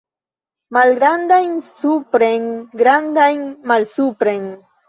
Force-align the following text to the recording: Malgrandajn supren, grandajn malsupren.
Malgrandajn 0.77 1.53
supren, 1.67 2.49
grandajn 2.83 3.47
malsupren. 3.73 4.53